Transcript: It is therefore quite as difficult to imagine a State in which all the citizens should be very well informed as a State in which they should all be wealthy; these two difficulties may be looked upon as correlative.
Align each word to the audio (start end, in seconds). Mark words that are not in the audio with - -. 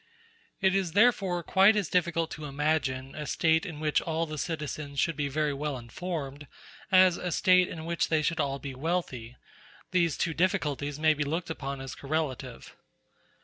It 0.61 0.73
is 0.73 0.93
therefore 0.93 1.43
quite 1.43 1.75
as 1.75 1.87
difficult 1.87 2.31
to 2.31 2.45
imagine 2.45 3.13
a 3.13 3.27
State 3.27 3.67
in 3.67 3.79
which 3.79 4.01
all 4.01 4.25
the 4.25 4.39
citizens 4.39 4.99
should 4.99 5.15
be 5.15 5.27
very 5.27 5.53
well 5.53 5.77
informed 5.77 6.47
as 6.91 7.17
a 7.17 7.31
State 7.31 7.67
in 7.67 7.85
which 7.85 8.09
they 8.09 8.23
should 8.23 8.39
all 8.39 8.57
be 8.57 8.73
wealthy; 8.73 9.35
these 9.91 10.17
two 10.17 10.33
difficulties 10.33 10.97
may 10.97 11.13
be 11.13 11.23
looked 11.23 11.51
upon 11.51 11.79
as 11.81 11.93
correlative. 11.93 12.75